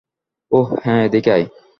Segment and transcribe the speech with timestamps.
[0.51, 1.45] ওহ, হ্যাঁ, এদিকে আয়।